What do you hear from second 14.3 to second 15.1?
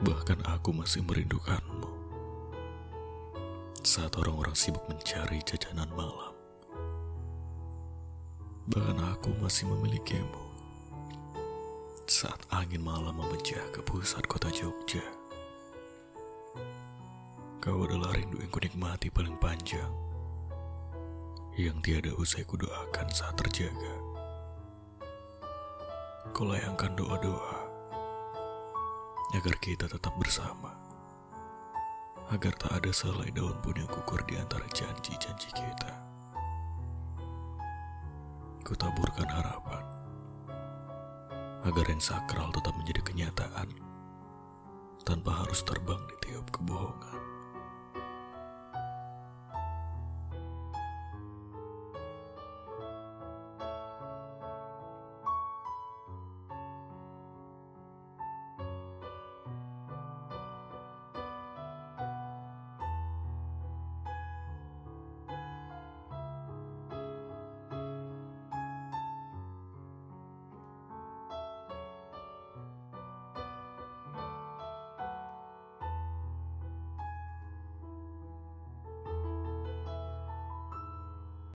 Jogja.